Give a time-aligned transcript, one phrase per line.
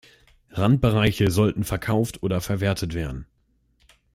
[0.49, 3.27] Randbereiche sollten verkauft oder verwertet werden.